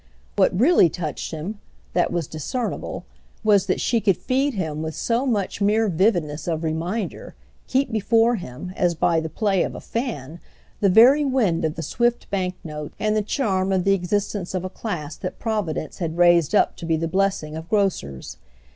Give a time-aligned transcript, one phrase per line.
[0.35, 5.87] What really touched him—that was discernible—was that she could feed him with so much mere
[5.89, 7.35] vividness of reminder,
[7.67, 10.39] keep before him, as by the play of a fan,
[10.79, 14.65] the very wind of the swift bank notes and the charm of the existence of
[14.65, 18.37] a class that Providence had raised up to be the blessing of grocers.